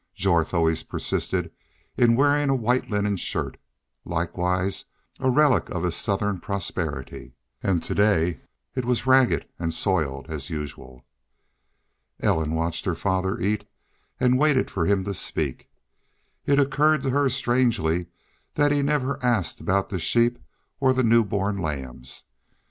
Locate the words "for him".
14.71-15.03